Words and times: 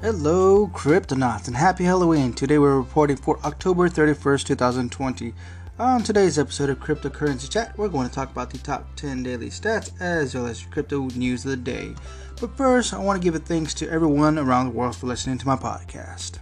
Hello, 0.00 0.68
Cryptonauts, 0.68 1.48
and 1.48 1.56
happy 1.56 1.82
Halloween. 1.82 2.32
Today 2.32 2.56
we're 2.58 2.78
reporting 2.78 3.16
for 3.16 3.40
October 3.44 3.88
31st, 3.88 4.44
2020. 4.44 5.34
On 5.80 6.04
today's 6.04 6.38
episode 6.38 6.70
of 6.70 6.78
Cryptocurrency 6.78 7.50
Chat, 7.50 7.76
we're 7.76 7.88
going 7.88 8.08
to 8.08 8.14
talk 8.14 8.30
about 8.30 8.50
the 8.50 8.58
top 8.58 8.94
10 8.94 9.24
daily 9.24 9.48
stats 9.48 9.90
as 10.00 10.36
well 10.36 10.46
as 10.46 10.62
crypto 10.62 11.08
news 11.16 11.44
of 11.44 11.50
the 11.50 11.56
day. 11.56 11.96
But 12.40 12.56
first, 12.56 12.94
I 12.94 12.98
want 12.98 13.20
to 13.20 13.24
give 13.24 13.34
a 13.34 13.40
thanks 13.40 13.74
to 13.74 13.90
everyone 13.90 14.38
around 14.38 14.66
the 14.66 14.78
world 14.78 14.94
for 14.94 15.08
listening 15.08 15.38
to 15.38 15.46
my 15.48 15.56
podcast. 15.56 16.38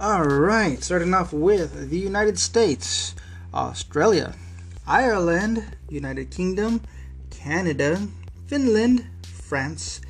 Alright, 0.00 0.82
starting 0.82 1.12
off 1.12 1.34
with 1.34 1.90
the 1.90 1.98
United 1.98 2.38
States, 2.38 3.14
Australia, 3.52 4.34
Ireland, 4.86 5.76
United 5.90 6.30
Kingdom, 6.30 6.80
Canada, 7.28 8.08
Finland, 8.46 9.04
France, 9.22 10.00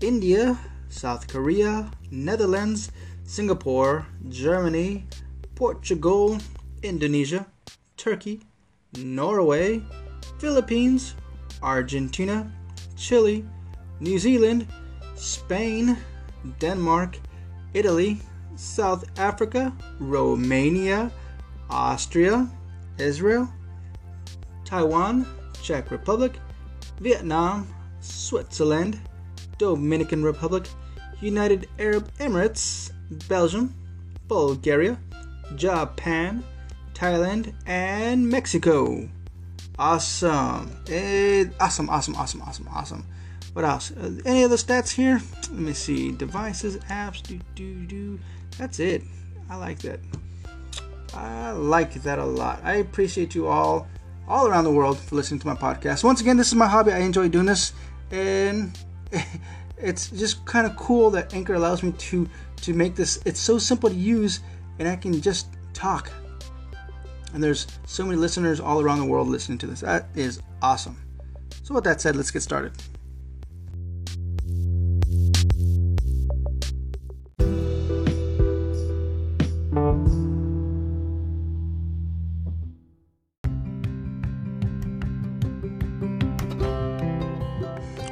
India, 0.00 0.60
South 0.90 1.26
Korea, 1.28 1.90
Netherlands, 2.10 2.90
Singapore, 3.24 4.06
Germany, 4.28 5.06
Portugal, 5.54 6.38
Indonesia, 6.82 7.46
Turkey, 7.96 8.40
Norway, 8.98 9.82
Philippines, 10.38 11.14
Argentina, 11.62 12.50
Chile, 12.96 13.44
New 14.00 14.18
Zealand, 14.18 14.66
Spain, 15.14 15.96
Denmark, 16.58 17.18
Italy, 17.72 18.18
South 18.56 19.04
Africa, 19.18 19.72
Romania, 20.00 21.10
Austria, 21.70 22.48
Israel, 22.98 23.48
Taiwan, 24.64 25.26
Czech 25.62 25.90
Republic, 25.90 26.32
Vietnam, 27.00 27.66
Switzerland, 28.00 28.98
Dominican 29.58 30.22
Republic, 30.22 30.66
United 31.20 31.68
Arab 31.78 32.10
Emirates, 32.18 32.92
Belgium, 33.28 33.74
Bulgaria, 34.28 34.98
Japan, 35.56 36.44
Thailand, 36.94 37.52
and 37.66 38.28
Mexico. 38.28 39.08
Awesome. 39.78 40.70
Eh, 40.88 41.46
awesome, 41.58 41.88
awesome, 41.88 42.14
awesome, 42.16 42.42
awesome, 42.42 42.68
awesome. 42.68 43.06
What 43.52 43.64
else? 43.64 43.90
Uh, 43.90 44.12
any 44.24 44.44
other 44.44 44.56
stats 44.56 44.90
here? 44.90 45.20
Let 45.50 45.52
me 45.52 45.72
see. 45.72 46.12
Devices, 46.12 46.76
apps, 46.88 47.22
do, 47.22 47.40
do, 47.54 47.86
do. 47.86 48.20
That's 48.58 48.78
it. 48.78 49.02
I 49.48 49.56
like 49.56 49.80
that. 49.80 49.98
I 51.14 51.50
like 51.52 51.94
that 52.02 52.18
a 52.18 52.24
lot. 52.24 52.60
I 52.62 52.74
appreciate 52.74 53.34
you 53.34 53.48
all, 53.48 53.88
all 54.28 54.46
around 54.46 54.64
the 54.64 54.70
world, 54.70 54.98
for 54.98 55.16
listening 55.16 55.40
to 55.40 55.46
my 55.46 55.54
podcast. 55.54 56.04
Once 56.04 56.20
again, 56.20 56.36
this 56.36 56.48
is 56.48 56.54
my 56.54 56.68
hobby. 56.68 56.92
I 56.92 56.98
enjoy 56.98 57.28
doing 57.28 57.46
this, 57.46 57.72
and 58.12 58.78
it's 59.82 60.10
just 60.10 60.44
kind 60.46 60.66
of 60.66 60.76
cool 60.76 61.10
that 61.10 61.34
Anchor 61.34 61.54
allows 61.54 61.82
me 61.82 61.92
to 61.92 62.28
to 62.62 62.74
make 62.74 62.94
this. 62.94 63.20
It's 63.24 63.40
so 63.40 63.58
simple 63.58 63.88
to 63.88 63.96
use, 63.96 64.40
and 64.78 64.88
I 64.88 64.96
can 64.96 65.20
just 65.20 65.48
talk. 65.72 66.10
And 67.32 67.42
there's 67.42 67.66
so 67.86 68.04
many 68.04 68.16
listeners 68.16 68.60
all 68.60 68.80
around 68.80 68.98
the 68.98 69.04
world 69.04 69.28
listening 69.28 69.58
to 69.58 69.66
this. 69.66 69.80
That 69.80 70.08
is 70.14 70.40
awesome. 70.62 70.96
So, 71.62 71.74
with 71.74 71.84
that 71.84 72.00
said, 72.00 72.16
let's 72.16 72.30
get 72.30 72.42
started. 72.42 72.72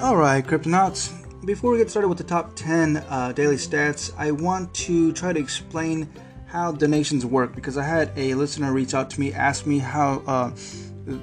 Alright, 0.00 0.46
Cryptonauts, 0.46 1.27
before 1.48 1.70
we 1.72 1.78
get 1.78 1.88
started 1.88 2.08
with 2.08 2.18
the 2.18 2.24
top 2.24 2.54
10 2.56 2.98
uh, 3.08 3.32
daily 3.32 3.56
stats, 3.56 4.12
I 4.18 4.32
want 4.32 4.74
to 4.84 5.14
try 5.14 5.32
to 5.32 5.40
explain 5.40 6.06
how 6.44 6.72
donations 6.72 7.24
work 7.24 7.54
because 7.54 7.78
I 7.78 7.84
had 7.84 8.12
a 8.16 8.34
listener 8.34 8.70
reach 8.70 8.92
out 8.92 9.08
to 9.12 9.20
me, 9.20 9.32
ask 9.32 9.64
me 9.64 9.78
how 9.78 10.22
uh, 10.26 10.50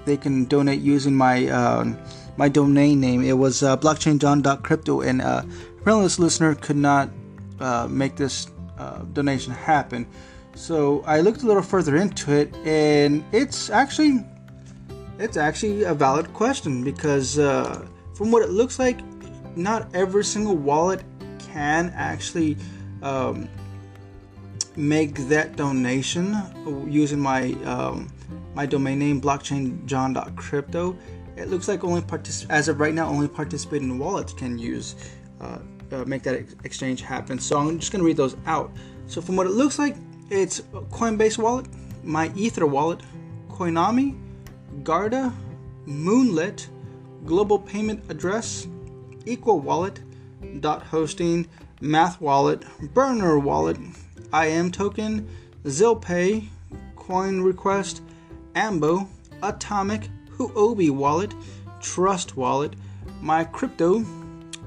they 0.05 0.17
can 0.17 0.45
donate 0.45 0.81
using 0.81 1.15
my 1.15 1.47
uh, 1.47 1.85
my 2.37 2.49
domain 2.49 2.99
name. 2.99 3.23
It 3.23 3.37
was 3.37 3.61
uh, 3.61 3.77
blockchainjohn.crypto, 3.77 5.01
and 5.01 5.21
uh, 5.21 5.43
apparently 5.79 6.05
this 6.05 6.17
listener 6.17 6.55
could 6.55 6.77
not 6.77 7.11
uh, 7.59 7.87
make 7.87 8.15
this 8.15 8.47
uh, 8.79 9.03
donation 9.13 9.53
happen. 9.53 10.07
So 10.55 11.03
I 11.05 11.21
looked 11.21 11.43
a 11.43 11.45
little 11.45 11.61
further 11.61 11.97
into 11.97 12.33
it, 12.33 12.51
and 12.65 13.23
it's 13.31 13.69
actually 13.69 14.25
it's 15.19 15.37
actually 15.37 15.83
a 15.83 15.93
valid 15.93 16.33
question 16.33 16.83
because 16.83 17.37
uh, 17.37 17.87
from 18.15 18.31
what 18.31 18.41
it 18.41 18.49
looks 18.49 18.79
like, 18.79 18.99
not 19.55 19.93
every 19.93 20.23
single 20.23 20.55
wallet 20.55 21.03
can 21.39 21.91
actually 21.95 22.57
um, 23.01 23.47
make 24.75 25.15
that 25.29 25.55
donation 25.55 26.35
using 26.87 27.19
my 27.19 27.53
um, 27.63 28.11
my 28.53 28.65
domain 28.65 28.99
name 28.99 29.21
blockchainjohn.crypto. 29.21 30.97
It 31.35 31.49
looks 31.49 31.67
like 31.67 31.83
only 31.83 32.01
partic- 32.01 32.45
as 32.49 32.67
of 32.69 32.79
right 32.79 32.93
now 32.93 33.07
only 33.07 33.27
participating 33.27 33.97
wallets 33.99 34.33
can 34.33 34.57
use 34.57 34.95
uh, 35.41 35.59
uh, 35.91 36.05
make 36.05 36.23
that 36.23 36.35
ex- 36.35 36.55
exchange 36.63 37.01
happen. 37.01 37.39
So 37.39 37.57
I'm 37.57 37.79
just 37.79 37.91
gonna 37.91 38.03
read 38.03 38.17
those 38.17 38.35
out. 38.45 38.71
So 39.07 39.21
from 39.21 39.35
what 39.35 39.47
it 39.47 39.51
looks 39.51 39.77
like, 39.77 39.95
it's 40.29 40.61
Coinbase 40.91 41.37
wallet, 41.37 41.67
my 42.03 42.31
Ether 42.35 42.65
wallet, 42.65 43.01
Coinomi, 43.49 44.17
Guarda, 44.83 45.33
Moonlit, 45.85 46.67
Global 47.25 47.59
Payment 47.59 48.03
Address, 48.09 48.67
Equal 49.25 49.59
Wallet, 49.59 50.01
Dot 50.59 50.83
Hosting, 50.83 51.47
Math 51.81 52.21
Wallet, 52.21 52.63
Burner 52.93 53.39
Wallet, 53.39 53.77
IM 54.33 54.71
Token, 54.71 55.27
ZilPay, 55.63 56.47
Coin 56.95 57.41
Request, 57.41 58.01
Ambo, 58.55 59.07
Atomic, 59.43 60.09
Huobi 60.37 60.89
Wallet, 60.89 61.33
Trust 61.81 62.35
Wallet, 62.35 62.75
My 63.21 63.43
Crypto, 63.43 64.05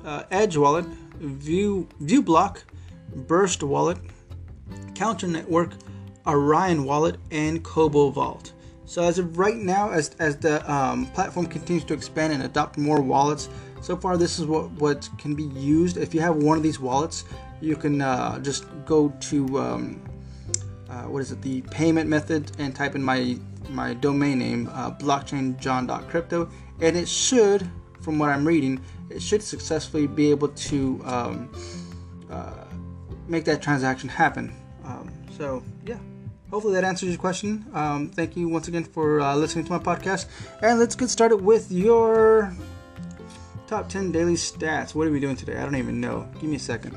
uh, 0.04 0.24
Edge 0.30 0.56
Wallet, 0.56 0.86
View 1.16 1.88
ViewBlock, 2.00 2.62
Burst 3.26 3.62
Wallet, 3.62 3.98
Counter 4.94 5.26
Network, 5.26 5.72
Orion 6.26 6.84
Wallet, 6.84 7.16
and 7.30 7.62
Cobo 7.64 8.10
Vault. 8.10 8.52
So 8.84 9.02
as 9.02 9.18
of 9.18 9.38
right 9.38 9.56
now, 9.56 9.90
as, 9.90 10.14
as 10.18 10.36
the 10.36 10.70
um, 10.72 11.06
platform 11.08 11.46
continues 11.46 11.84
to 11.84 11.94
expand 11.94 12.32
and 12.32 12.42
adopt 12.42 12.78
more 12.78 13.00
wallets, 13.00 13.48
so 13.88 13.96
far 13.96 14.18
this 14.18 14.38
is 14.38 14.44
what, 14.44 14.70
what 14.72 15.08
can 15.16 15.34
be 15.34 15.44
used. 15.44 15.96
If 15.96 16.12
you 16.12 16.20
have 16.20 16.36
one 16.36 16.58
of 16.58 16.62
these 16.62 16.78
wallets, 16.78 17.24
you 17.62 17.74
can 17.74 18.02
uh, 18.02 18.38
just 18.40 18.66
go 18.84 19.08
to 19.20 19.58
um, 19.58 20.02
uh, 20.90 21.04
what 21.04 21.20
is 21.20 21.32
it, 21.32 21.40
the 21.40 21.62
payment 21.62 22.06
method, 22.06 22.52
and 22.58 22.76
type 22.76 22.94
in 22.94 23.02
my 23.02 23.38
my 23.70 23.94
domain 23.94 24.40
name, 24.40 24.68
uh, 24.74 24.90
blockchainjohn.crypto, 24.90 26.50
and 26.82 26.98
it 26.98 27.08
should, 27.08 27.66
from 28.02 28.18
what 28.18 28.28
I'm 28.28 28.46
reading, 28.46 28.78
it 29.08 29.22
should 29.22 29.42
successfully 29.42 30.06
be 30.06 30.28
able 30.28 30.48
to 30.48 31.00
um, 31.06 31.50
uh, 32.30 32.64
make 33.26 33.46
that 33.46 33.62
transaction 33.62 34.10
happen. 34.10 34.54
Um, 34.84 35.10
so 35.34 35.62
yeah 35.86 35.98
hopefully 36.50 36.74
that 36.74 36.84
answers 36.84 37.10
your 37.10 37.18
question. 37.18 37.66
Um, 37.74 38.08
thank 38.08 38.36
you 38.36 38.48
once 38.48 38.68
again 38.68 38.84
for 38.84 39.20
uh, 39.20 39.36
listening 39.36 39.66
to 39.66 39.72
my 39.72 39.78
podcast. 39.78 40.26
And 40.62 40.78
let's 40.78 40.94
get 40.94 41.10
started 41.10 41.38
with 41.38 41.70
your 41.70 42.56
top 43.68 43.86
10 43.86 44.12
daily 44.12 44.32
stats. 44.32 44.94
What 44.94 45.06
are 45.06 45.10
we 45.10 45.20
doing 45.20 45.36
today? 45.36 45.56
I 45.56 45.62
don't 45.62 45.76
even 45.76 46.00
know. 46.00 46.26
Give 46.40 46.44
me 46.44 46.56
a 46.56 46.58
second. 46.58 46.96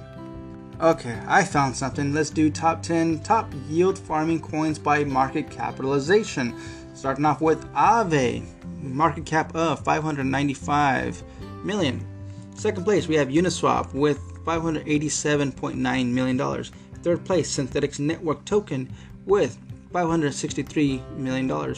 Okay, 0.79 1.19
I 1.27 1.43
found 1.43 1.75
something. 1.75 2.13
Let's 2.13 2.29
do 2.29 2.49
top 2.49 2.81
10 2.81 3.19
top 3.19 3.51
yield 3.69 3.99
farming 3.99 4.39
coins 4.39 4.79
by 4.79 5.03
market 5.03 5.51
capitalization. 5.51 6.55
Starting 6.93 7.25
off 7.25 7.41
with 7.41 7.65
Aave, 7.73 8.45
market 8.81 9.25
cap 9.25 9.53
of 9.53 9.83
595 9.83 11.21
million. 11.63 12.07
Second 12.55 12.85
place, 12.85 13.07
we 13.07 13.15
have 13.15 13.27
Uniswap 13.27 13.93
with 13.93 14.19
$587.9 14.45 16.07
million. 16.07 16.63
Third 17.03 17.25
place, 17.25 17.57
Synthetix 17.57 17.99
Network 17.99 18.45
Token 18.45 18.89
with 19.25 19.57
$563 19.91 21.17
million. 21.17 21.75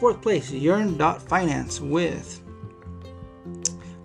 Fourth 0.00 0.20
place, 0.20 0.50
Yearn.finance 0.50 1.80
with 1.80 2.43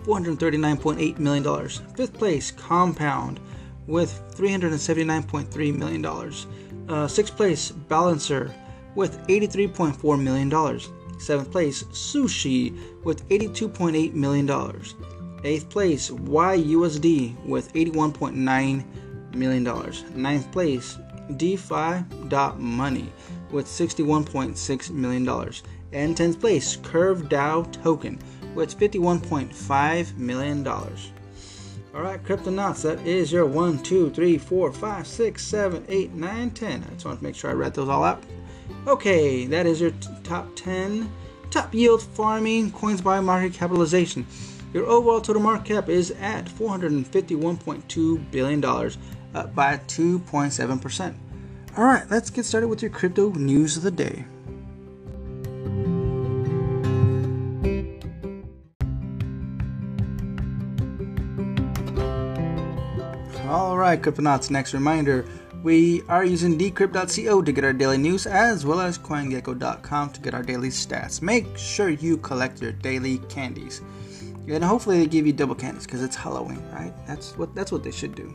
$439.8 0.04 1.18
million. 1.18 1.68
Fifth 1.96 2.14
place, 2.14 2.50
Compound 2.50 3.40
with 3.86 4.22
$379.3 4.36 5.76
million. 5.76 6.88
Uh, 6.88 7.06
sixth 7.08 7.36
place, 7.36 7.70
Balancer 7.70 8.54
with 8.94 9.26
$83.4 9.28 10.22
million. 10.22 10.80
Seventh 11.18 11.52
place, 11.52 11.82
Sushi 11.84 13.04
with 13.04 13.28
$82.8 13.28 14.14
million. 14.14 14.50
Eighth 15.44 15.68
place, 15.68 16.10
YUSD 16.10 17.44
with 17.44 17.72
$81.9 17.74 19.34
million. 19.34 19.92
Ninth 20.14 20.52
place, 20.52 20.98
DeFi.money 21.36 23.12
with 23.50 23.66
$61.6 23.66 24.90
million. 24.90 25.28
And 25.92 26.16
10th 26.16 26.40
place, 26.40 26.76
Curve 26.76 27.28
DAO 27.28 27.70
Token 27.82 28.18
with 28.54 28.78
$51.5 28.78 30.16
million. 30.16 30.66
All 30.66 32.02
right, 32.02 32.22
Cryptonauts, 32.22 32.82
that 32.82 33.04
is 33.06 33.32
your 33.32 33.46
1, 33.46 33.82
2, 33.82 34.10
3, 34.10 34.38
4, 34.38 34.72
5, 34.72 35.06
6, 35.06 35.46
7, 35.46 35.84
8, 35.88 36.12
9, 36.12 36.50
10. 36.50 36.84
I 36.84 36.94
just 36.94 37.04
want 37.04 37.18
to 37.18 37.24
make 37.24 37.34
sure 37.34 37.50
I 37.50 37.54
read 37.54 37.74
those 37.74 37.88
all 37.88 38.04
out. 38.04 38.22
Okay, 38.86 39.46
that 39.46 39.66
is 39.66 39.80
your 39.80 39.90
t- 39.90 40.08
top 40.22 40.48
10 40.54 41.10
top 41.50 41.74
yield 41.74 42.02
farming 42.02 42.70
coins 42.70 43.00
by 43.00 43.20
market 43.20 43.52
capitalization. 43.52 44.26
Your 44.72 44.86
overall 44.86 45.20
total 45.20 45.42
market 45.42 45.74
cap 45.74 45.88
is 45.88 46.12
at 46.12 46.44
$451.2 46.46 48.30
billion, 48.30 48.64
up 48.64 49.54
by 49.54 49.76
2.7%. 49.76 51.14
All 51.76 51.84
right, 51.84 52.08
let's 52.08 52.30
get 52.30 52.44
started 52.44 52.68
with 52.68 52.82
your 52.82 52.90
crypto 52.90 53.30
news 53.32 53.76
of 53.76 53.82
the 53.82 53.90
day. 53.90 54.24
All 63.50 63.76
right, 63.76 64.00
Cryptonauts, 64.00 64.48
next 64.48 64.74
reminder 64.74 65.26
we 65.64 66.02
are 66.02 66.24
using 66.24 66.56
decrypt.co 66.56 67.42
to 67.42 67.52
get 67.52 67.64
our 67.64 67.72
daily 67.72 67.98
news 67.98 68.24
as 68.24 68.64
well 68.64 68.78
as 68.78 68.96
coingecko.com 68.96 70.10
to 70.10 70.20
get 70.20 70.34
our 70.34 70.42
daily 70.44 70.68
stats. 70.68 71.20
Make 71.20 71.58
sure 71.58 71.88
you 71.88 72.16
collect 72.18 72.62
your 72.62 72.70
daily 72.70 73.18
candies. 73.28 73.80
And 74.46 74.62
hopefully 74.62 74.98
they 74.98 75.06
give 75.08 75.26
you 75.26 75.32
double 75.32 75.56
candies 75.56 75.84
because 75.84 76.00
it's 76.00 76.14
Halloween, 76.14 76.62
right? 76.72 76.94
That's 77.08 77.36
what 77.36 77.52
that's 77.52 77.72
what 77.72 77.82
they 77.82 77.90
should 77.90 78.14
do. 78.14 78.32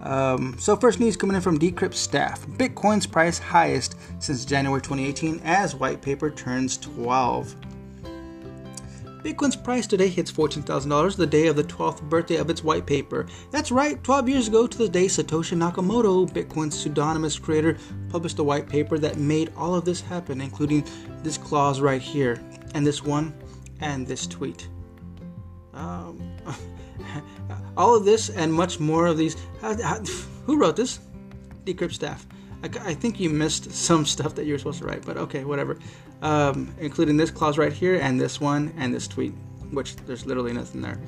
Um, 0.00 0.54
so 0.60 0.76
first 0.76 1.00
news 1.00 1.16
coming 1.16 1.34
in 1.34 1.42
from 1.42 1.58
Decrypt 1.58 1.94
staff: 1.94 2.46
Bitcoin's 2.46 3.08
price 3.08 3.40
highest 3.40 3.96
since 4.20 4.44
January 4.44 4.80
2018 4.80 5.40
as 5.42 5.74
white 5.74 6.02
paper 6.02 6.30
turns 6.30 6.78
12. 6.78 7.56
Bitcoin's 9.22 9.56
price 9.56 9.86
today 9.86 10.08
hits 10.08 10.32
$14,000 10.32 11.16
the 11.16 11.26
day 11.26 11.46
of 11.48 11.56
the 11.56 11.64
12th 11.64 12.02
birthday 12.08 12.36
of 12.36 12.48
its 12.48 12.64
white 12.64 12.86
paper. 12.86 13.26
That's 13.50 13.70
right, 13.70 14.02
12 14.02 14.28
years 14.30 14.48
ago 14.48 14.66
to 14.66 14.78
the 14.78 14.88
day 14.88 15.06
Satoshi 15.06 15.56
Nakamoto, 15.56 16.30
Bitcoin's 16.30 16.78
pseudonymous 16.78 17.38
creator, 17.38 17.76
published 18.08 18.38
a 18.38 18.44
white 18.44 18.66
paper 18.66 18.98
that 18.98 19.18
made 19.18 19.52
all 19.56 19.74
of 19.74 19.84
this 19.84 20.00
happen, 20.00 20.40
including 20.40 20.86
this 21.22 21.36
clause 21.36 21.82
right 21.82 22.00
here, 22.00 22.42
and 22.74 22.86
this 22.86 23.04
one, 23.04 23.34
and 23.80 24.06
this 24.06 24.26
tweet. 24.26 24.68
Um, 25.74 26.36
all 27.76 27.94
of 27.94 28.06
this 28.06 28.30
and 28.30 28.52
much 28.52 28.80
more 28.80 29.06
of 29.06 29.18
these. 29.18 29.36
who 30.46 30.58
wrote 30.58 30.76
this? 30.76 31.00
Decrypt 31.64 31.92
staff. 31.92 32.26
I, 32.62 32.90
I, 32.90 32.94
think 32.94 33.20
you 33.20 33.30
missed 33.30 33.72
some 33.72 34.04
stuff 34.04 34.34
that 34.34 34.46
you 34.46 34.52
were 34.52 34.58
supposed 34.58 34.80
to 34.80 34.86
write, 34.86 35.04
but 35.04 35.16
okay, 35.16 35.44
whatever. 35.44 35.78
Um, 36.22 36.74
including 36.78 37.16
this 37.16 37.30
clause 37.30 37.58
right 37.58 37.72
here, 37.72 37.98
and 38.00 38.20
this 38.20 38.40
one, 38.40 38.72
and 38.76 38.92
this 38.94 39.08
tweet, 39.08 39.32
which 39.70 39.96
there's 39.96 40.26
literally 40.26 40.52
nothing 40.52 40.82
there. 40.82 40.98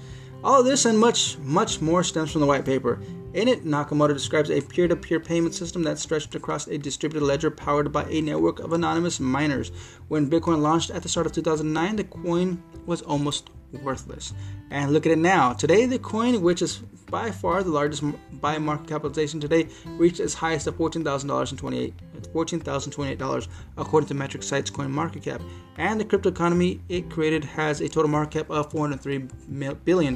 All 0.44 0.60
of 0.60 0.66
this 0.66 0.86
and 0.86 0.98
much, 0.98 1.38
much 1.38 1.80
more 1.80 2.02
stems 2.02 2.32
from 2.32 2.40
the 2.40 2.46
white 2.46 2.64
paper. 2.64 3.00
In 3.32 3.46
it, 3.46 3.64
Nakamoto 3.64 4.12
describes 4.12 4.50
a 4.50 4.60
peer 4.60 4.88
to 4.88 4.96
peer 4.96 5.20
payment 5.20 5.54
system 5.54 5.84
that 5.84 5.98
stretched 5.98 6.34
across 6.34 6.66
a 6.66 6.76
distributed 6.76 7.24
ledger 7.24 7.50
powered 7.50 7.92
by 7.92 8.04
a 8.04 8.20
network 8.20 8.58
of 8.58 8.72
anonymous 8.72 9.20
miners. 9.20 9.70
When 10.08 10.28
Bitcoin 10.28 10.60
launched 10.60 10.90
at 10.90 11.02
the 11.02 11.08
start 11.08 11.26
of 11.26 11.32
2009, 11.32 11.96
the 11.96 12.04
coin 12.04 12.62
was 12.86 13.02
almost 13.02 13.50
worthless. 13.82 14.34
And 14.70 14.92
look 14.92 15.06
at 15.06 15.12
it 15.12 15.18
now. 15.18 15.52
Today, 15.52 15.86
the 15.86 15.98
coin, 15.98 16.42
which 16.42 16.60
is 16.60 16.82
by 17.12 17.30
far 17.30 17.62
the 17.62 17.70
largest 17.70 18.02
by 18.40 18.58
market 18.58 18.88
capitalization 18.88 19.38
today, 19.38 19.68
reached 19.84 20.18
its 20.18 20.32
highest 20.32 20.66
of 20.66 20.76
$14,028. 20.78 21.92
$14,028 22.32 23.48
according 23.76 24.08
to 24.08 24.14
Metric 24.14 24.42
Site's 24.42 24.70
coin 24.70 24.90
market 24.90 25.22
cap. 25.22 25.42
And 25.76 26.00
the 26.00 26.04
crypto 26.04 26.30
economy 26.30 26.80
it 26.88 27.10
created 27.10 27.44
has 27.44 27.82
a 27.82 27.88
total 27.88 28.10
market 28.10 28.38
cap 28.38 28.50
of 28.50 28.72
$403 28.72 29.84
billion. 29.84 30.14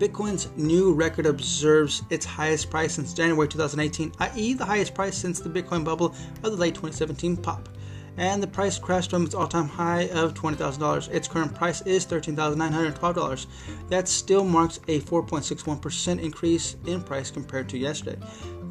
Bitcoin's 0.00 0.48
new 0.56 0.92
record 0.94 1.26
observes 1.26 2.02
its 2.10 2.26
highest 2.26 2.70
price 2.70 2.94
since 2.94 3.14
January 3.14 3.46
2018, 3.46 4.12
i.e., 4.18 4.54
the 4.54 4.64
highest 4.64 4.94
price 4.94 5.16
since 5.16 5.40
the 5.40 5.48
Bitcoin 5.48 5.84
bubble 5.84 6.14
of 6.42 6.50
the 6.50 6.56
late 6.56 6.74
2017 6.74 7.36
pop 7.36 7.68
and 8.16 8.42
the 8.42 8.46
price 8.46 8.78
crashed 8.78 9.10
from 9.10 9.24
its 9.24 9.34
all-time 9.34 9.68
high 9.68 10.08
of 10.08 10.34
$20,000. 10.34 11.08
Its 11.10 11.28
current 11.28 11.54
price 11.54 11.80
is 11.82 12.06
$13,912. 12.06 13.46
That 13.88 14.08
still 14.08 14.44
marks 14.44 14.78
a 14.88 15.00
4.61% 15.00 16.20
increase 16.20 16.76
in 16.86 17.02
price 17.02 17.30
compared 17.30 17.68
to 17.70 17.78
yesterday. 17.78 18.18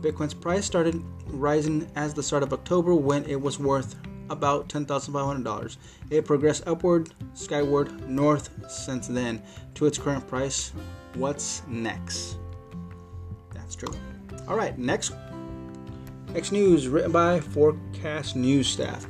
Bitcoin's 0.01 0.33
price 0.33 0.65
started 0.65 1.03
rising 1.27 1.89
as 1.95 2.13
the 2.13 2.23
start 2.23 2.43
of 2.43 2.53
October 2.53 2.95
when 2.95 3.25
it 3.25 3.39
was 3.39 3.59
worth 3.59 3.95
about 4.29 4.69
$10,500. 4.69 5.77
It 6.09 6.25
progressed 6.25 6.63
upward, 6.67 7.13
skyward, 7.33 8.07
north 8.07 8.49
since 8.69 9.07
then 9.07 9.41
to 9.75 9.85
its 9.85 9.97
current 9.97 10.27
price. 10.27 10.71
What's 11.15 11.63
next? 11.67 12.37
That's 13.53 13.75
true. 13.75 13.93
All 14.47 14.55
right, 14.55 14.77
next 14.77 15.13
Next 16.33 16.51
news 16.51 16.87
written 16.87 17.11
by 17.11 17.39
Forkast 17.39 18.35
News 18.35 18.67
staff. 18.67 19.07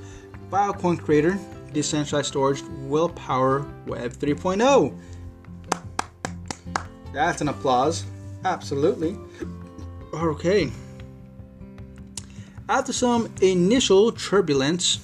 Filecoin 0.49 0.99
creator, 0.99 1.37
decentralized 1.73 2.27
storage 2.27 2.61
will 2.87 3.09
power 3.09 3.65
Web 3.85 4.13
3.0. 4.13 4.97
That's 7.13 7.41
an 7.41 7.49
applause. 7.49 8.05
Absolutely. 8.45 9.17
Okay. 10.13 10.71
After 12.67 12.93
some 12.93 13.31
initial 13.41 14.11
turbulence, 14.11 14.99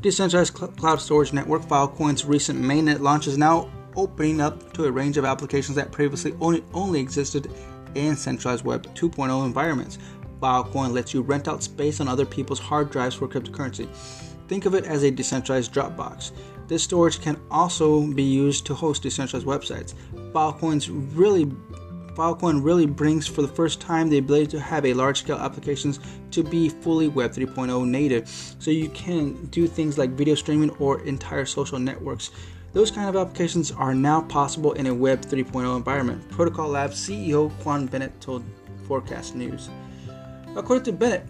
decentralized 0.00 0.56
cl- 0.56 0.70
cloud 0.72 1.00
storage 1.00 1.32
network 1.32 1.62
Filecoin's 1.62 2.24
recent 2.24 2.60
mainnet 2.60 3.00
launch 3.00 3.26
is 3.26 3.38
now 3.38 3.70
opening 3.96 4.40
up 4.40 4.72
to 4.74 4.84
a 4.84 4.90
range 4.90 5.16
of 5.16 5.24
applications 5.24 5.76
that 5.76 5.92
previously 5.92 6.34
only, 6.40 6.64
only 6.72 7.00
existed 7.00 7.50
in 7.94 8.16
centralized 8.16 8.64
Web 8.64 8.86
2.0 8.94 9.44
environments. 9.44 9.98
Filecoin 10.40 10.92
lets 10.92 11.14
you 11.14 11.22
rent 11.22 11.48
out 11.48 11.62
space 11.62 12.00
on 12.00 12.08
other 12.08 12.26
people's 12.26 12.58
hard 12.58 12.90
drives 12.90 13.14
for 13.14 13.28
cryptocurrency. 13.28 13.88
Think 14.48 14.66
of 14.66 14.74
it 14.74 14.84
as 14.84 15.02
a 15.02 15.10
decentralized 15.10 15.72
Dropbox. 15.72 16.32
This 16.66 16.82
storage 16.82 17.20
can 17.20 17.40
also 17.50 18.06
be 18.06 18.22
used 18.22 18.66
to 18.66 18.74
host 18.74 19.02
decentralized 19.02 19.46
websites. 19.46 19.94
Filecoin's 20.32 20.90
really 20.90 21.50
Filecoin 22.14 22.64
really 22.64 22.86
brings 22.86 23.26
for 23.26 23.42
the 23.42 23.48
first 23.48 23.80
time 23.80 24.08
the 24.08 24.18
ability 24.18 24.46
to 24.46 24.60
have 24.60 24.86
a 24.86 24.94
large 24.94 25.18
scale 25.18 25.36
applications 25.36 25.98
to 26.30 26.44
be 26.44 26.68
fully 26.68 27.08
Web 27.08 27.32
3.0 27.32 27.86
native. 27.86 28.28
So 28.60 28.70
you 28.70 28.88
can 28.90 29.46
do 29.46 29.66
things 29.66 29.98
like 29.98 30.10
video 30.10 30.36
streaming 30.36 30.70
or 30.78 31.00
entire 31.02 31.44
social 31.44 31.78
networks. 31.78 32.30
Those 32.72 32.90
kind 32.90 33.08
of 33.08 33.16
applications 33.16 33.72
are 33.72 33.94
now 33.94 34.22
possible 34.22 34.72
in 34.74 34.86
a 34.86 34.94
Web 34.94 35.22
3.0 35.22 35.76
environment. 35.76 36.28
Protocol 36.30 36.68
Labs 36.68 36.96
CEO 36.96 37.50
Juan 37.64 37.86
Benet 37.86 38.20
told 38.20 38.44
Forkast 38.86 39.34
News. 39.34 39.68
According 40.54 40.84
to 40.84 40.92
Benet, 40.92 41.26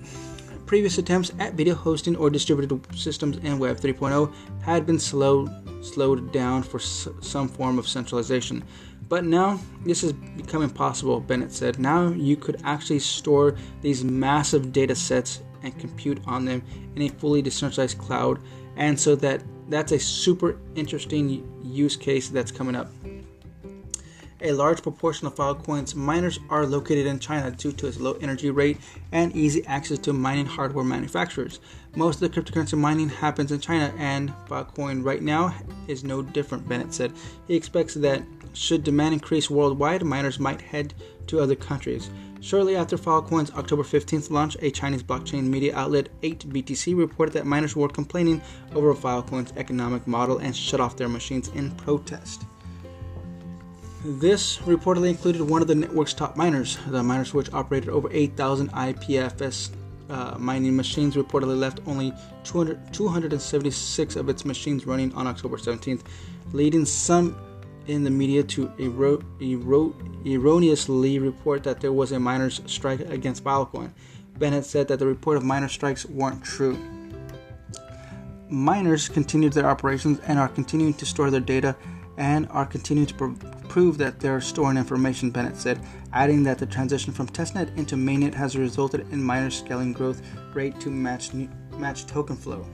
previous 0.66 0.99
attempts 0.99 1.33
at 1.38 1.54
video 1.54 1.75
hosting 1.75 2.16
or 2.16 2.30
distributed 2.30 2.80
systems 2.97 3.37
in 3.38 3.59
Web 3.59 3.78
3.0 3.78 4.33
had 4.62 4.87
been 4.87 4.99
slow, 4.99 5.49
slowed 5.83 6.33
down 6.33 6.62
for 6.62 6.78
s- 6.78 7.09
some 7.21 7.49
form 7.49 7.78
of 7.78 7.88
centralization. 7.88 8.64
But 9.09 9.25
now 9.25 9.61
this 9.85 10.02
is 10.02 10.12
becoming 10.12 10.71
possible, 10.71 11.21
Benet 11.21 11.52
said. 11.52 11.78
Now 11.78 12.09
you 12.09 12.37
could 12.37 12.61
actually 12.64 13.00
store 13.00 13.56
these 13.83 14.02
massive 14.02 14.73
data 14.73 14.94
sets 14.94 15.42
and 15.62 15.78
compute 15.78 16.21
on 16.26 16.44
them 16.44 16.62
in 16.97 17.02
a 17.02 17.09
fully 17.09 17.42
decentralized 17.42 17.99
cloud. 17.99 18.38
And 18.76 18.99
so 18.99 19.14
that 19.16 19.42
that's 19.68 19.92
a 19.92 19.99
super 19.99 20.59
interesting 20.75 21.47
use 21.62 21.97
case 21.97 22.28
that's 22.28 22.50
coming 22.50 22.76
up. 22.76 22.90
A 24.44 24.52
large 24.52 24.82
proportion 24.82 25.26
of 25.26 25.34
Filecoin's 25.36 25.94
miners 25.94 26.38
are 26.50 26.66
located 26.66 27.06
in 27.06 27.18
China 27.18 27.50
due 27.50 27.72
to 27.72 27.86
its 27.86 27.98
low 27.98 28.12
energy 28.20 28.50
rate 28.50 28.78
and 29.10 29.34
easy 29.34 29.66
access 29.66 29.98
to 30.00 30.12
mining 30.12 30.44
hardware 30.44 30.84
manufacturers. 30.84 31.60
Most 31.96 32.20
of 32.20 32.30
the 32.30 32.40
cryptocurrency 32.40 32.76
mining 32.76 33.08
happens 33.08 33.52
in 33.52 33.60
China, 33.60 33.90
and 33.96 34.34
Filecoin 34.46 35.02
right 35.02 35.22
now 35.22 35.54
is 35.88 36.04
no 36.04 36.20
different, 36.20 36.68
Benet 36.68 36.92
said. 36.92 37.14
He 37.48 37.56
expects 37.56 37.94
that 37.94 38.22
should 38.52 38.84
demand 38.84 39.14
increase 39.14 39.48
worldwide, 39.48 40.04
miners 40.04 40.38
might 40.38 40.60
head 40.60 40.92
to 41.28 41.40
other 41.40 41.56
countries. 41.56 42.10
Shortly 42.42 42.76
after 42.76 42.98
Filecoin's 42.98 43.50
October 43.52 43.82
15th 43.82 44.30
launch, 44.30 44.58
a 44.60 44.70
Chinese 44.70 45.02
blockchain 45.02 45.44
media 45.44 45.74
outlet 45.74 46.10
8BTC 46.20 46.94
reported 46.94 47.32
that 47.32 47.46
miners 47.46 47.74
were 47.74 47.88
complaining 47.88 48.42
over 48.74 48.92
Filecoin's 48.94 49.54
economic 49.56 50.06
model 50.06 50.36
and 50.36 50.54
shut 50.54 50.80
off 50.80 50.98
their 50.98 51.08
machines 51.08 51.48
in 51.54 51.70
protest. 51.76 52.44
This 54.04 54.58
reportedly 54.58 55.08
included 55.08 55.40
one 55.40 55.62
of 55.62 55.68
the 55.68 55.75
network's 55.75 56.12
top 56.12 56.37
miners. 56.37 56.76
The 56.88 57.02
miners, 57.02 57.32
which 57.32 57.50
operated 57.54 57.88
over 57.88 58.11
8,000 58.12 58.70
IPFS 58.73 59.70
uh, 60.11 60.37
mining 60.38 60.76
machines, 60.76 61.16
reportedly 61.16 61.58
left 61.58 61.80
only 61.87 62.12
200, 62.44 62.92
276 62.92 64.16
of 64.16 64.28
its 64.28 64.44
machines 64.44 64.87
running 64.87 65.11
on 65.14 65.26
October 65.26 65.56
17th, 65.56 66.02
leading 66.52 66.84
some 66.84 67.34
in 67.87 68.04
the 68.04 68.11
media 68.11 68.42
to 68.42 68.70
ero- 68.78 69.23
ero- 69.40 69.96
erroneously 70.26 71.18
report 71.18 71.62
that 71.62 71.80
there 71.80 71.92
was 71.92 72.12
a 72.12 72.20
miners' 72.20 72.61
strike 72.66 73.00
against 73.00 73.42
Filecoin. 73.42 73.90
Benet 74.38 74.66
said 74.66 74.87
that 74.88 74.99
the 74.99 75.06
report 75.06 75.38
of 75.38 75.44
miner 75.44 75.68
strikes 75.68 76.04
weren't 76.04 76.44
true. 76.44 76.76
Miners 78.50 79.08
continued 79.08 79.54
their 79.54 79.66
operations 79.66 80.20
and 80.26 80.38
are 80.38 80.49
continuing 80.49 80.92
to 80.94 81.06
store 81.06 81.30
their 81.30 81.40
data 81.40 81.75
and 82.16 82.47
are 82.50 82.66
continuing 82.66 83.06
to 83.06 83.14
pro- 83.14 83.35
prove 83.68 83.99
that 83.99 84.21
they're 84.21 84.40
storing 84.40 84.76
information, 84.76 85.30
Benet 85.30 85.56
said, 85.56 85.80
adding 86.12 86.42
that 86.44 86.59
the 86.59 86.66
transition 86.66 87.12
from 87.12 87.26
testnet 87.26 87.76
into 87.76 87.97
mainnet 87.97 88.35
has 88.35 88.56
resulted 88.56 89.00
in 89.12 89.23
miner 89.23 89.50
scaling 89.50 89.92
growth 89.92 90.23
rate 90.54 90.78
to 90.80 90.90
match, 90.90 91.33
match 91.78 92.06
token 92.06 92.37
flow. 92.37 92.66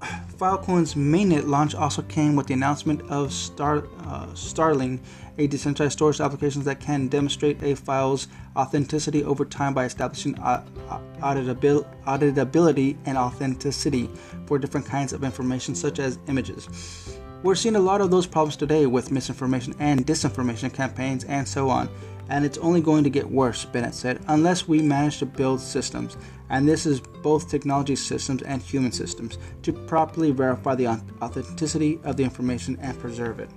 Filecoin's 0.36 0.94
mainnet 0.94 1.46
launch 1.46 1.74
also 1.74 2.02
came 2.02 2.36
with 2.36 2.46
the 2.46 2.54
announcement 2.54 3.02
of 3.10 3.32
Star, 3.32 3.84
uh, 4.04 4.32
Starling, 4.34 5.00
a 5.38 5.46
decentralized 5.46 5.92
storage 5.92 6.20
application 6.20 6.62
that 6.62 6.80
can 6.80 7.08
demonstrate 7.08 7.62
a 7.62 7.76
file's 7.76 8.28
authenticity 8.56 9.22
over 9.24 9.44
time 9.44 9.74
by 9.74 9.84
establishing 9.84 10.34
auditability 10.34 12.96
and 13.04 13.18
authenticity 13.18 14.08
for 14.46 14.58
different 14.58 14.86
kinds 14.86 15.12
of 15.12 15.22
information, 15.22 15.74
such 15.74 15.98
as 15.98 16.18
images. 16.26 17.18
We're 17.42 17.54
seeing 17.54 17.76
a 17.76 17.80
lot 17.80 18.00
of 18.00 18.10
those 18.10 18.26
problems 18.26 18.56
today 18.56 18.86
with 18.86 19.12
misinformation 19.12 19.74
and 19.78 20.06
disinformation 20.06 20.72
campaigns 20.72 21.24
and 21.24 21.46
so 21.46 21.68
on, 21.68 21.88
and 22.28 22.44
it's 22.44 22.58
only 22.58 22.80
going 22.80 23.04
to 23.04 23.10
get 23.10 23.30
worse, 23.30 23.64
Benet 23.66 23.94
said, 23.94 24.24
unless 24.28 24.66
we 24.66 24.80
manage 24.80 25.18
to 25.18 25.26
build 25.26 25.60
systems, 25.60 26.16
and 26.48 26.66
this 26.66 26.86
is 26.86 27.00
both 27.00 27.48
technology 27.48 27.94
systems 27.94 28.42
and 28.42 28.62
human 28.62 28.90
systems, 28.90 29.38
to 29.62 29.72
properly 29.72 30.30
verify 30.30 30.74
the 30.74 30.88
authenticity 30.88 32.00
of 32.04 32.16
the 32.16 32.24
information 32.24 32.78
and 32.80 32.98
preserve 32.98 33.38
it. 33.38 33.50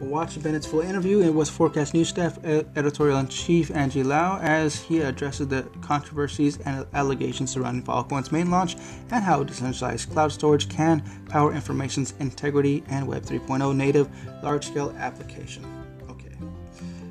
Watch 0.00 0.42
Benet's 0.42 0.66
full 0.66 0.82
interview. 0.82 1.20
It 1.20 1.32
was 1.32 1.50
Forkast 1.50 1.94
News 1.94 2.10
staff 2.10 2.38
editorial 2.44 3.18
in 3.18 3.28
chief 3.28 3.70
Angie 3.70 4.02
Lau 4.02 4.38
as 4.40 4.78
he 4.78 5.00
addresses 5.00 5.48
the 5.48 5.62
controversies 5.80 6.58
and 6.58 6.86
allegations 6.92 7.50
surrounding 7.50 7.82
Filecoin's 7.82 8.30
main 8.30 8.50
launch 8.50 8.76
and 9.10 9.24
how 9.24 9.42
decentralized 9.42 10.10
cloud 10.10 10.32
storage 10.32 10.68
can 10.68 11.02
power 11.30 11.54
information's 11.54 12.12
integrity 12.20 12.84
and 12.88 13.08
Web 13.08 13.22
3.0 13.22 13.74
native 13.74 14.10
large 14.42 14.66
scale 14.66 14.94
application. 14.98 15.64
Okay. 16.10 16.36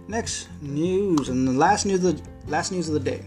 Next 0.08 0.48
news 0.62 1.30
and 1.30 1.48
the 1.48 1.54
last 1.54 1.88
news 1.88 2.06
of 2.06 2.24
the 2.24 2.52
last 2.52 2.72
news 2.72 2.88
of 2.88 2.94
the 2.94 3.00
day. 3.00 3.26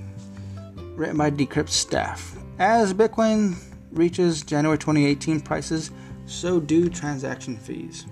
Written 0.94 1.16
by 1.16 1.32
Decrypt 1.32 1.70
staff. 1.70 2.36
As 2.60 2.94
Bitcoin 2.94 3.56
reaches 3.90 4.42
January 4.42 4.78
2018 4.78 5.40
prices, 5.40 5.90
so 6.26 6.60
do 6.60 6.88
transaction 6.88 7.56
fees. 7.56 8.06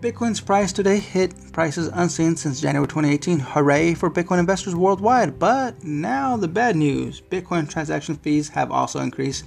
Bitcoin's 0.00 0.40
price 0.40 0.72
today 0.72 0.98
hit 1.00 1.34
prices 1.52 1.90
unseen 1.92 2.36
since 2.36 2.60
January 2.60 2.86
2018. 2.86 3.40
Hooray 3.40 3.94
for 3.94 4.08
Bitcoin 4.08 4.38
investors 4.38 4.76
worldwide. 4.76 5.40
But 5.40 5.82
now 5.82 6.36
the 6.36 6.46
bad 6.46 6.76
news 6.76 7.20
Bitcoin 7.20 7.68
transaction 7.68 8.14
fees 8.14 8.48
have 8.50 8.70
also 8.70 9.00
increased 9.00 9.44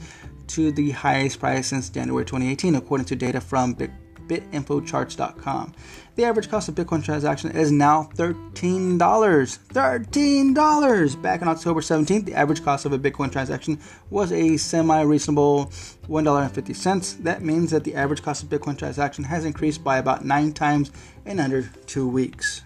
to 0.47 0.73
the 0.73 0.91
highest 0.91 1.39
price 1.39 1.67
since 1.67 1.89
January 1.89 2.25
2018, 2.25 2.75
according 2.75 3.05
to 3.05 3.15
data 3.15 3.39
from 3.39 3.75
bitinfocharts.com. 4.31 5.73
The 6.15 6.25
average 6.25 6.49
cost 6.49 6.69
of 6.69 6.75
Bitcoin 6.75 7.03
transaction 7.03 7.51
is 7.51 7.71
now 7.71 8.09
$13. 8.15 8.97
$13! 8.97 11.21
Back 11.21 11.41
on 11.41 11.47
October 11.47 11.81
17th, 11.81 12.25
the 12.25 12.33
average 12.33 12.63
cost 12.63 12.85
of 12.85 12.93
a 12.93 12.99
Bitcoin 12.99 13.31
transaction 13.31 13.79
was 14.09 14.31
a 14.31 14.57
semi 14.57 15.01
reasonable 15.01 15.67
$1.50. 16.07 17.23
That 17.23 17.41
means 17.41 17.71
that 17.71 17.83
the 17.83 17.95
average 17.95 18.21
cost 18.21 18.43
of 18.43 18.49
Bitcoin 18.49 18.77
transaction 18.77 19.23
has 19.25 19.45
increased 19.45 19.83
by 19.83 19.97
about 19.97 20.25
nine 20.25 20.53
times 20.53 20.91
in 21.25 21.39
under 21.39 21.63
two 21.85 22.07
weeks. 22.07 22.63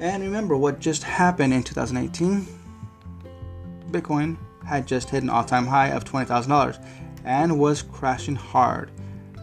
And 0.00 0.22
remember 0.22 0.56
what 0.56 0.78
just 0.78 1.02
happened 1.02 1.52
in 1.52 1.62
2018? 1.62 2.46
Bitcoin 3.90 4.36
had 4.64 4.86
just 4.86 5.10
hit 5.10 5.22
an 5.22 5.30
all 5.30 5.44
time 5.44 5.66
high 5.66 5.88
of 5.88 6.04
$20,000 6.04 6.84
and 7.24 7.58
was 7.58 7.82
crashing 7.82 8.36
hard. 8.36 8.90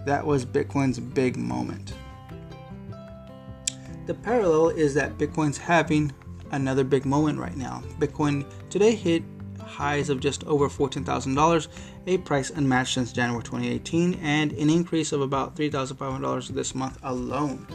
That 0.06 0.26
was 0.26 0.46
Bitcoin's 0.46 1.00
big 1.00 1.36
moment. 1.36 1.94
The 4.06 4.14
parallel 4.14 4.70
is 4.70 4.94
that 4.94 5.18
Bitcoin's 5.18 5.58
having 5.58 6.12
another 6.52 6.84
big 6.84 7.06
moment 7.06 7.40
right 7.40 7.58
now. 7.58 7.84
Bitcoin 8.00 8.46
today 8.70 8.94
hit 8.94 9.24
highs 9.60 10.10
of 10.10 10.20
just 10.20 10.44
over 10.44 10.70
$14,000, 10.70 11.68
a 12.06 12.18
price 12.20 12.52
unmatched 12.52 12.94
since 12.94 13.12
January 13.12 13.44
2018, 13.44 14.20
and 14.22 14.52
an 14.54 14.70
increase 14.70 15.12
of 15.12 15.22
about 15.22 15.56
$3,500 15.56 16.50
this 16.50 16.76
month 16.76 17.00
alone. 17.02 17.66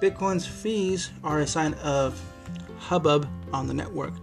Bitcoin's 0.00 0.46
fees 0.46 1.10
are 1.22 1.40
a 1.40 1.46
sign 1.46 1.74
of 1.74 2.20
hubbub 2.78 3.28
on 3.52 3.66
the 3.66 3.74
network. 3.74 4.14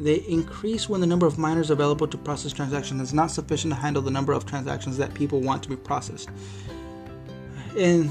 They 0.00 0.16
increase 0.20 0.88
when 0.88 1.02
the 1.02 1.06
number 1.06 1.26
of 1.26 1.36
miners 1.36 1.68
available 1.68 2.08
to 2.08 2.16
process 2.16 2.52
transactions 2.52 3.02
is 3.02 3.12
not 3.12 3.30
sufficient 3.30 3.74
to 3.74 3.78
handle 3.78 4.02
the 4.02 4.10
number 4.10 4.32
of 4.32 4.46
transactions 4.46 4.96
that 4.96 5.12
people 5.12 5.40
want 5.42 5.62
to 5.62 5.68
be 5.68 5.76
processed. 5.76 6.30
In 7.76 8.10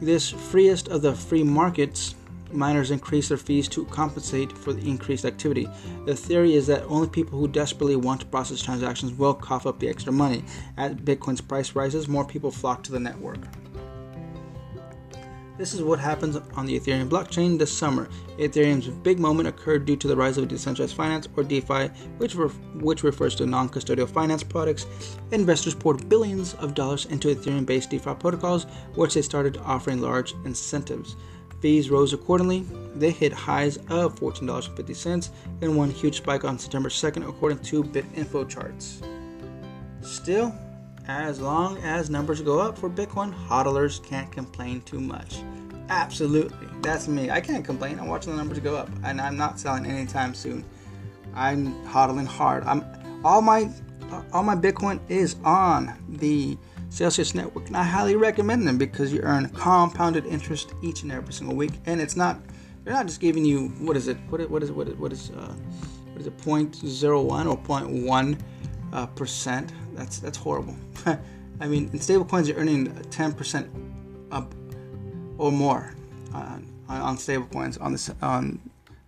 this 0.00 0.30
freest 0.30 0.88
of 0.88 1.02
the 1.02 1.14
free 1.14 1.42
markets, 1.42 2.14
miners 2.50 2.90
increase 2.90 3.28
their 3.28 3.36
fees 3.36 3.68
to 3.68 3.84
compensate 3.86 4.56
for 4.56 4.72
the 4.72 4.88
increased 4.88 5.26
activity. 5.26 5.68
The 6.06 6.16
theory 6.16 6.54
is 6.54 6.66
that 6.68 6.82
only 6.84 7.08
people 7.08 7.38
who 7.38 7.46
desperately 7.46 7.96
want 7.96 8.20
to 8.20 8.26
process 8.26 8.62
transactions 8.62 9.12
will 9.12 9.34
cough 9.34 9.66
up 9.66 9.78
the 9.78 9.88
extra 9.88 10.12
money. 10.12 10.44
As 10.78 10.94
Bitcoin's 10.94 11.42
price 11.42 11.74
rises, 11.74 12.08
more 12.08 12.24
people 12.24 12.50
flock 12.50 12.82
to 12.84 12.92
the 12.92 13.00
network. 13.00 13.40
This 15.58 15.74
is 15.74 15.82
what 15.82 15.98
happens 15.98 16.36
on 16.54 16.66
the 16.66 16.78
Ethereum 16.78 17.08
blockchain 17.08 17.58
this 17.58 17.76
summer. 17.76 18.08
Ethereum's 18.38 18.86
big 18.86 19.18
moment 19.18 19.48
occurred 19.48 19.86
due 19.86 19.96
to 19.96 20.06
the 20.06 20.16
rise 20.16 20.38
of 20.38 20.46
decentralized 20.46 20.94
finance, 20.94 21.26
or 21.36 21.42
DeFi, 21.42 21.88
which, 22.18 22.36
which 22.76 23.02
refers 23.02 23.34
to 23.34 23.44
non 23.44 23.68
custodial 23.68 24.08
finance 24.08 24.44
products. 24.44 24.86
Investors 25.32 25.74
poured 25.74 26.08
billions 26.08 26.54
of 26.54 26.74
dollars 26.74 27.06
into 27.06 27.34
Ethereum 27.34 27.66
based 27.66 27.90
DeFi 27.90 28.14
protocols, 28.14 28.66
which 28.94 29.14
they 29.14 29.22
started 29.22 29.56
offering 29.56 30.00
large 30.00 30.32
incentives. 30.44 31.16
Fees 31.60 31.90
rose 31.90 32.12
accordingly. 32.12 32.64
They 32.94 33.10
hit 33.10 33.32
highs 33.32 33.78
of 33.88 34.14
$14.50 34.14 35.30
and 35.62 35.76
one 35.76 35.90
huge 35.90 36.18
spike 36.18 36.44
on 36.44 36.56
September 36.56 36.88
2nd, 36.88 37.28
according 37.28 37.58
to 37.64 37.82
BitInfo 37.82 38.48
charts. 38.48 39.02
Still, 40.02 40.54
as 41.08 41.40
long 41.40 41.78
as 41.78 42.10
numbers 42.10 42.42
go 42.42 42.60
up 42.60 42.76
for 42.78 42.90
Bitcoin, 42.90 43.34
hodlers 43.48 44.02
can't 44.04 44.30
complain 44.30 44.82
too 44.82 45.00
much. 45.00 45.42
Absolutely. 45.88 46.68
That's 46.82 47.08
me. 47.08 47.30
I 47.30 47.40
can't 47.40 47.64
complain. 47.64 47.98
I'm 47.98 48.08
watching 48.08 48.32
the 48.32 48.36
numbers 48.36 48.58
go 48.58 48.76
up 48.76 48.90
and 49.04 49.20
I'm 49.20 49.36
not 49.36 49.58
selling 49.58 49.86
anytime 49.86 50.34
soon. 50.34 50.64
I'm 51.34 51.72
hodling 51.86 52.26
hard. 52.26 52.64
I'm 52.64 52.84
all 53.24 53.40
my 53.40 53.70
all 54.32 54.42
my 54.42 54.54
Bitcoin 54.54 55.00
is 55.08 55.36
on 55.44 55.94
the 56.08 56.58
Celsius 56.90 57.34
network 57.34 57.66
and 57.66 57.76
I 57.76 57.82
highly 57.82 58.16
recommend 58.16 58.66
them 58.66 58.78
because 58.78 59.12
you 59.12 59.20
earn 59.20 59.48
compounded 59.50 60.26
interest 60.26 60.72
each 60.82 61.02
and 61.02 61.12
every 61.12 61.32
single 61.32 61.56
week 61.56 61.72
and 61.86 62.00
it's 62.00 62.16
not 62.16 62.40
they're 62.84 62.94
not 62.94 63.06
just 63.06 63.20
giving 63.20 63.44
you 63.44 63.68
what 63.80 63.96
is 63.96 64.08
it 64.08 64.16
what 64.30 64.40
is 64.40 64.48
what 64.48 64.62
is 64.62 64.72
what 64.72 64.88
is 64.88 64.94
what 64.96 65.12
is 65.12 65.30
uh, 65.30 65.54
what 66.12 66.20
is 66.22 66.26
it 66.26 66.38
0.01 66.38 67.46
or 67.46 67.58
0.1 67.58 68.38
uh, 68.92 69.06
percent 69.06 69.72
that's 69.94 70.18
that's 70.18 70.38
horrible. 70.38 70.76
I 71.60 71.66
mean, 71.66 71.90
in 71.92 71.98
stablecoins, 71.98 72.46
you're 72.46 72.56
earning 72.56 72.86
10% 72.86 73.68
up 74.30 74.54
or 75.38 75.50
more 75.50 75.92
on, 76.32 76.68
on 76.88 77.16
stablecoins 77.16 77.80
on 77.80 77.92
the 77.92 78.16
on 78.22 78.60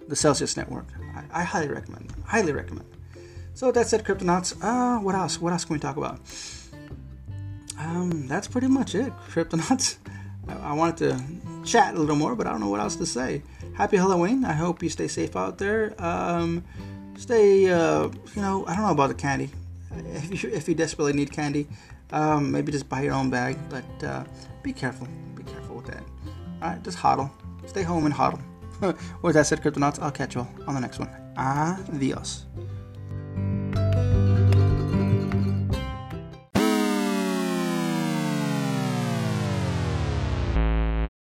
the 0.09 0.17
Celsius 0.17 0.57
network. 0.57 0.87
I, 1.15 1.41
I, 1.41 1.45
highly 1.45 1.69
recommend. 1.69 2.13
Highly 2.27 2.53
recommend. 2.53 2.89
So 3.55 3.71
that 3.71 3.87
said, 3.87 4.05
Cryptonauts. 4.05 4.57
Uh, 4.61 5.01
what 5.01 5.15
else? 5.15 5.41
What 5.41 5.53
else 5.53 5.65
can 5.65 5.75
we 5.75 5.81
talk 5.81 5.97
about? 5.97 6.21
Um, 7.79 8.27
that's 8.27 8.49
pretty 8.49 8.67
much 8.67 8.95
it, 8.95 9.13
Cryptonauts. 9.31 9.99
I, 10.49 10.71
I 10.71 10.73
wanted 10.73 10.97
to 10.97 11.65
chat 11.65 11.95
a 11.95 11.99
little 11.99 12.17
more, 12.17 12.35
but 12.35 12.49
I 12.49 12.51
don't 12.51 12.61
know 12.61 12.69
what 12.69 12.81
else 12.81 12.97
to 12.97 13.07
say. 13.07 13.43
Happy 13.75 13.97
Halloween! 13.97 14.45
I 14.45 14.55
hope 14.55 14.83
you 14.83 14.89
stay 14.89 15.07
safe 15.07 15.37
out 15.37 15.59
there. 15.59 15.95
Um, 15.99 16.65
stay, 17.17 17.71
uh, 17.71 18.09
you 18.35 18.43
know, 18.43 18.67
I 18.67 18.75
don't 18.75 18.85
know 18.85 18.93
about 18.93 19.09
the 19.09 19.15
candy 19.15 19.51
if 19.97 20.43
you, 20.43 20.51
if 20.51 20.69
you 20.69 20.75
desperately 20.75 21.13
need 21.13 21.33
candy, 21.33 21.67
um, 22.13 22.51
maybe 22.51 22.73
just 22.73 22.89
buy 22.89 23.03
your 23.03 23.15
own 23.15 23.31
bag. 23.31 23.59
But 23.69 24.07
uh, 24.07 24.25
be 24.63 24.73
careful. 24.73 25.09
Be 25.35 25.43
careful 25.45 25.77
with 25.77 25.87
that. 25.87 26.03
All 26.63 26.71
right, 26.71 26.83
just 26.83 26.99
hodl. 26.99 27.31
Stay 27.67 27.83
home 27.83 28.07
and 28.07 28.15
hodl. 28.15 28.41
with 29.23 29.35
that 29.35 29.47
said, 29.47 29.63
Cryptonauts, 29.63 30.01
I'll 30.01 30.11
catch 30.11 30.35
you 30.35 30.41
all 30.41 30.49
on 30.67 30.75
the 30.75 30.81
next 30.81 30.99
one. 30.99 31.11
Adios. 31.37 32.47